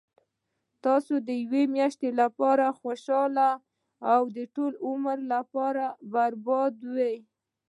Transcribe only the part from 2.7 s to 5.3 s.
خوشحاله او د ټول ژوند